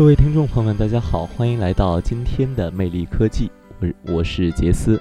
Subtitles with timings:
[0.00, 4.98] 各位听众朋友们，大家好，欢迎来到今天的魅力科技，我我是杰斯。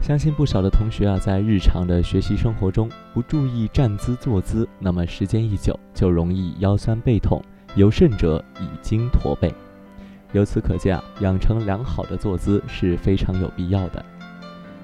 [0.00, 7.42] 相信不少的同学啊，在日常的学习生活中不注意站姿坐姿，那么时间一久就容易腰酸背痛，
[7.74, 9.52] 有甚者已经驼背。
[10.30, 14.04] 由此可见啊，养成良好的坐姿是非常有必要的。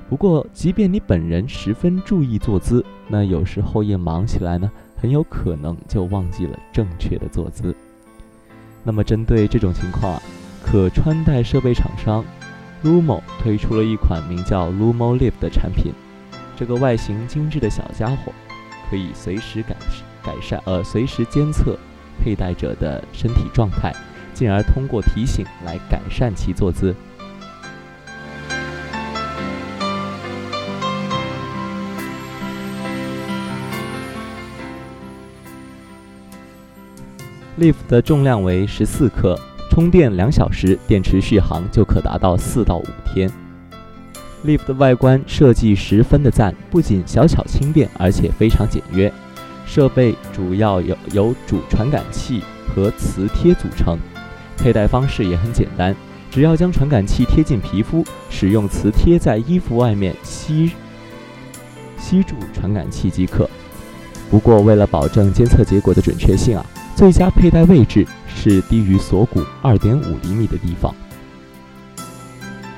[0.08, 7.72] 不过，即便你本人十分注意坐姿，那有时候一忙起来呢，很有可能就忘记了正确的坐姿。
[8.84, 10.22] 那么，针对这种情况啊，
[10.62, 12.22] 可穿戴设备厂商
[12.84, 15.92] Lumo 推出了一款名叫 Lumo Live 的产品。
[16.54, 18.30] 这个外形精致的小家伙，
[18.90, 19.74] 可以随时改
[20.22, 21.78] 改善呃随时监测
[22.22, 23.90] 佩戴者的身体状态，
[24.34, 26.94] 进而通过提醒来改善其坐姿。
[37.56, 39.38] Live 的重量为十四克，
[39.70, 43.30] 充电两小时，电池续航就可达到四到五天。
[44.44, 49.12] Live 的外观设计十分的赞，不仅小巧轻便，而且非常简约。
[49.64, 52.42] 设备主要由由主传感器
[52.74, 53.96] 和磁贴组成，
[54.56, 55.94] 佩戴方式也很简单，
[56.32, 60.72] 只要将传感器贴近皮肤，使用磁贴在衣服外面吸
[62.00, 63.48] 吸住传感器即可。
[64.28, 66.66] 不过，为了保证监测结果的准确性啊。
[66.96, 70.94] 最佳佩戴位置是低于锁骨二点五厘米的地方。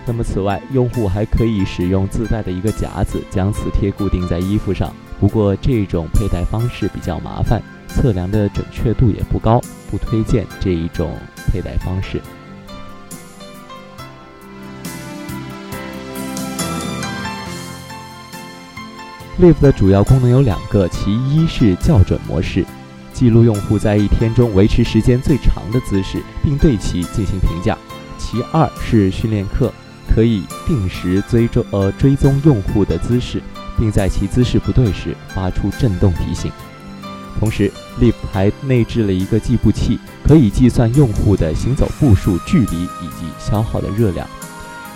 [0.07, 4.91] 那么，此外，用户还可以使用自带的一个夹子将磁贴固定在衣服上。
[5.21, 9.61] 不过，这种佩戴方式比较麻烦，测量的准确度也不高，
[9.91, 11.13] 不推荐这一种
[11.53, 12.21] 佩戴方式。
[19.39, 22.65] Live 的主要功能有两个，其一是校准模式。
[23.17, 27.75] 记录用户在一天中维持时间最长的姿势，并对其进行评价。
[28.19, 29.73] 其二是训练课，
[30.15, 33.43] 可以定时追踪呃追踪用户的姿势，
[33.79, 36.53] 并在其姿势不对时发出震动提醒。
[37.41, 44.29] 同时，Live 还内置了一个计步器，可以计算用户的行走步数、距离以及消耗的热量。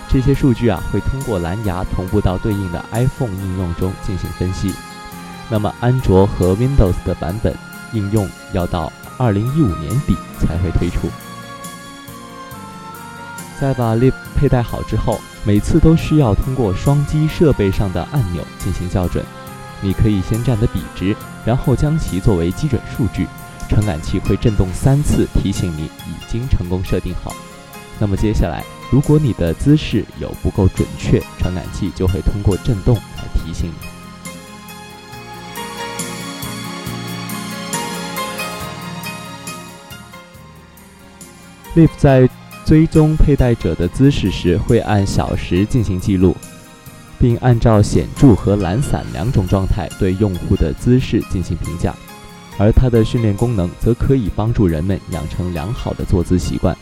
[0.07, 4.71] 这些数据啊会通过蓝牙同步到对应的 iPhone 应用中进行分析。
[5.49, 7.55] 那么，安卓和 Windows 的版本。
[7.93, 11.09] 应用要到二零一五年底才会推出。
[13.59, 19.23] 在把 Lip 佩戴好之后，每次都需要通过双击设备上的按钮进行校准。
[19.81, 21.15] 你可以先站得笔直，
[21.45, 23.27] 然后将其作为基准数据，
[23.69, 27.35] 传感器会震动三次提醒你已经成功设定好。
[27.99, 34.00] 那么接下来，如果你的姿势有不够准确，传感器就会通过震动来提醒你。
[41.73, 42.29] Live 在
[42.65, 46.35] 追踪佩戴者的姿势时，会按小时进行记录，
[47.17, 51.95] 并按照显著和懒散两种状态对用户的姿势进行评价。
[52.57, 56.77] 而它的训练功能则可以帮助人们养成良好的坐姿习惯。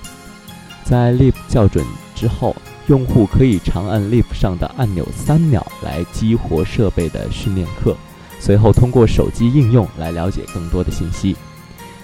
[0.83, 1.85] 在 Live 校准
[2.15, 2.55] 之后，
[2.87, 7.95] 用户可以长按 Live 上的按钮三秒来激活设备的训练课，
[8.39, 11.35] 随后通过手机应用来了解更多的信息。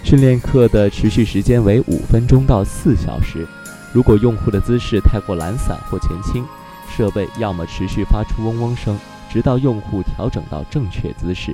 [0.05, 3.43] 训练课的持续时间为五分钟到四小时。
[3.91, 6.45] 如果用户的姿势太过懒散或前倾，
[6.87, 8.95] 设备要么持续发出嗡嗡声，
[9.31, 11.53] 直到用户调整到正确姿势；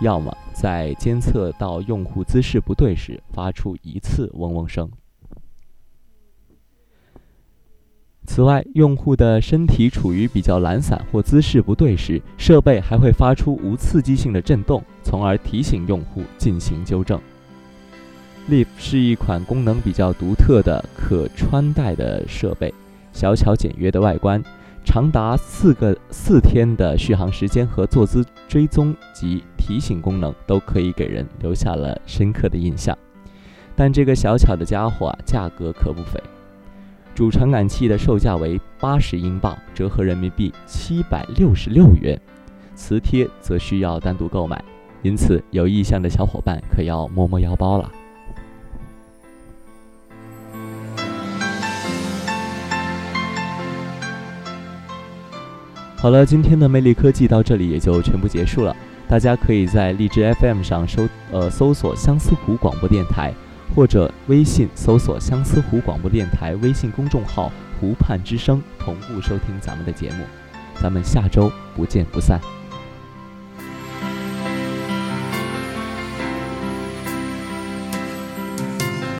[0.00, 4.88] 要么在监测到用户姿势不对时发出一次嗡嗡声。
[8.28, 17.20] 此外，用户的身体处于比较懒散或姿势不对时，设备还会发出无刺激性的震动，从而提醒用户进行纠正。
[18.48, 22.72] Live 是一款功能比较独特的可穿戴的设备，
[23.12, 24.42] 小巧简约的外观，
[24.86, 32.96] 长达四个四天的续航时间和坐姿追踪及提醒功能都可以给人留下了深刻的印象。
[33.76, 36.18] 但这个小巧的家伙啊，价格可不菲，
[37.14, 42.18] 主传感器的售价为八十英镑，折合人民币七百六十六元。
[42.74, 44.64] 磁贴则需要单独购买，
[45.02, 47.92] 因此有意向的小伙伴可要摸摸腰包了。
[56.00, 58.74] 好了，今天的魅力科技到这里也就全部结束了。
[59.08, 63.34] 大家可以在荔枝 FM 上搜呃搜索相思湖广播电台，
[63.74, 67.50] 或者微信搜索相思湖广播电台微信公众号
[67.80, 70.24] “湖畔之声”，同步收听咱们的节目。
[70.80, 72.40] 咱们下周不见不散。